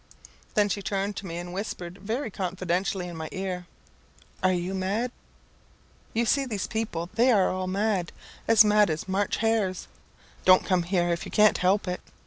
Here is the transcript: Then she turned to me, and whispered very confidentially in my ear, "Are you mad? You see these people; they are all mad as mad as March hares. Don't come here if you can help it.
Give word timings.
Then 0.55 0.67
she 0.67 0.81
turned 0.81 1.15
to 1.17 1.27
me, 1.27 1.37
and 1.37 1.53
whispered 1.53 1.99
very 1.99 2.31
confidentially 2.31 3.07
in 3.07 3.15
my 3.15 3.29
ear, 3.31 3.67
"Are 4.41 4.51
you 4.51 4.73
mad? 4.73 5.11
You 6.15 6.25
see 6.25 6.43
these 6.43 6.65
people; 6.65 7.11
they 7.13 7.31
are 7.31 7.51
all 7.51 7.67
mad 7.67 8.11
as 8.47 8.65
mad 8.65 8.89
as 8.89 9.07
March 9.07 9.37
hares. 9.45 9.87
Don't 10.43 10.65
come 10.65 10.81
here 10.81 11.11
if 11.11 11.23
you 11.25 11.31
can 11.31 11.53
help 11.53 11.87
it. 11.87 12.01